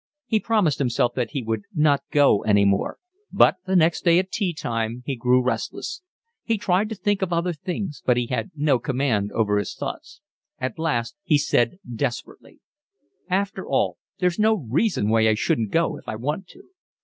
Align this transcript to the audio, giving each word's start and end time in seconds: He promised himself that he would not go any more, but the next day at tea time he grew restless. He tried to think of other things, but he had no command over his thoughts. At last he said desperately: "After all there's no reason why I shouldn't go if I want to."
He 0.25 0.39
promised 0.39 0.79
himself 0.79 1.13
that 1.13 1.29
he 1.29 1.43
would 1.43 1.65
not 1.75 2.01
go 2.09 2.41
any 2.41 2.65
more, 2.65 2.97
but 3.31 3.57
the 3.67 3.75
next 3.75 4.03
day 4.03 4.17
at 4.17 4.31
tea 4.31 4.51
time 4.51 5.03
he 5.05 5.15
grew 5.15 5.43
restless. 5.43 6.01
He 6.43 6.57
tried 6.57 6.89
to 6.89 6.95
think 6.95 7.21
of 7.21 7.31
other 7.31 7.53
things, 7.53 8.01
but 8.03 8.17
he 8.17 8.25
had 8.25 8.49
no 8.55 8.79
command 8.79 9.31
over 9.31 9.59
his 9.59 9.75
thoughts. 9.75 10.19
At 10.57 10.79
last 10.79 11.15
he 11.21 11.37
said 11.37 11.77
desperately: 11.95 12.61
"After 13.29 13.63
all 13.63 13.99
there's 14.17 14.39
no 14.39 14.55
reason 14.55 15.07
why 15.07 15.27
I 15.27 15.35
shouldn't 15.35 15.69
go 15.69 15.97
if 15.99 16.07
I 16.07 16.15
want 16.15 16.47
to." 16.47 16.63